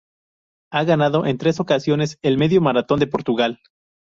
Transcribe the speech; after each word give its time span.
Ha 0.71 0.83
ganado 0.83 1.27
en 1.27 1.37
tres 1.37 1.59
ocasiones 1.59 2.17
el 2.23 2.39
Medio 2.39 2.59
Maratón 2.59 2.99
de 2.99 3.05
Portugal. 3.05 3.59